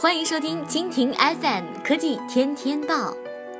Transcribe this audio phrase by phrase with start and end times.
[0.00, 3.12] 欢迎收听蜻蜓 FM 科技天天报，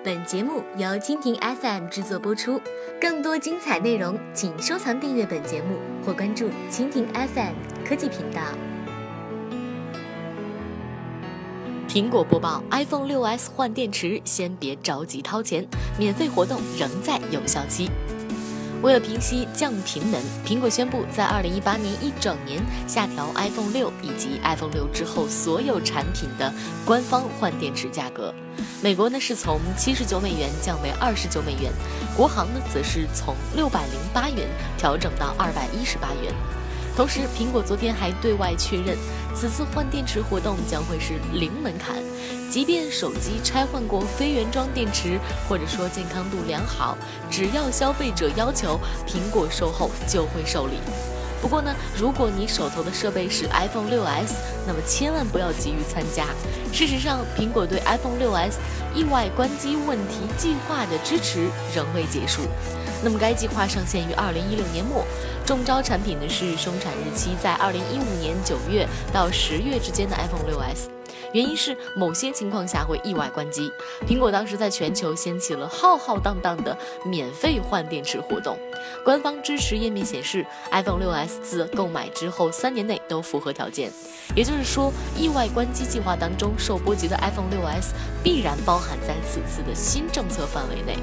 [0.04, 2.60] 本节目由蜻蜓 FM 制作播出。
[3.00, 5.76] 更多精彩内容，请收藏订阅本节目
[6.06, 7.54] 或关注蜻蜓 FM
[7.84, 8.40] 科技频道。
[11.88, 15.66] 苹果播报：iPhone 6s 换电池，先别着急掏钱，
[15.98, 17.90] 免费活动仍在有效期。
[18.80, 26.52] 为了平息降频门，苹果宣布在二零一八年一整年下调 iPhone 六以及 iPhone 六之后所有产品的
[26.86, 28.32] 官方换电池价格。
[28.80, 31.72] 美国呢是从七十九美元降为二十九美元，
[32.16, 36.32] 国行呢则是从六百零八元调整到二百一十八元。
[36.98, 38.98] 同时，苹果昨天还对外确认，
[39.32, 42.02] 此次换电池活动将会是零门槛。
[42.50, 45.16] 即便手机拆换过非原装电池，
[45.48, 46.98] 或者说健康度良好，
[47.30, 50.72] 只要消费者要求，苹果售后就会受理。
[51.40, 54.34] 不过呢，如果你手头的设备是 iPhone 6s，
[54.66, 56.26] 那么千万不要急于参加。
[56.72, 58.56] 事实上，苹果对 iPhone 6s
[58.94, 62.42] 意外关机问题计划的支持仍未结束。
[63.02, 65.04] 那么该计划上线于2016年末，
[65.46, 70.88] 中招产品呢是生产日期在2015年9月到10月之间的 iPhone 6s。
[71.32, 73.70] 原因是某些情况下会意外关机。
[74.06, 78.58] 苹果当时在全球掀起了浩浩荡荡的免费换电池活动。
[79.04, 83.90] 官方支持页面显示，iPhone 6s 自购买之后三年内都符合条件，
[84.34, 87.90] 也就是说，意外关机计划当中受波及的 iPhone 6s
[88.22, 90.96] 必然包含在此次的新政策范围内。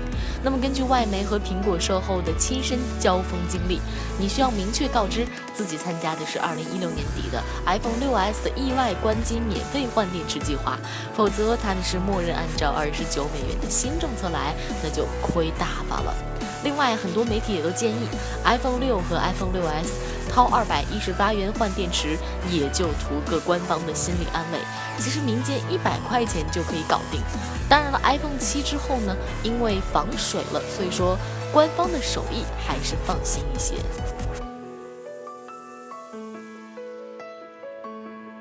[0.43, 3.79] 那么，根据外媒和苹果售后的亲身交锋经历，
[4.17, 10.05] 你需要明确告知自己参加的是2016年底的 iPhone 6s 的意外关机免费换。
[10.15, 10.77] 电池计划，
[11.13, 16.13] 否则它是默认按照二十九美元的新政策来，那就亏大发了。
[16.63, 18.07] 另外，很多媒体也都建议
[18.43, 19.91] ，iPhone 六和 iPhone 六 S
[20.29, 22.17] 掏二百一十八元换电池，
[22.49, 24.59] 也就图个官方的心理安慰。
[24.97, 27.21] 其实民间一百块钱就可以搞定。
[27.69, 31.17] 当然了，iPhone 七之后呢，因为防水了，所以说
[31.51, 33.75] 官方的手艺还是放心一些。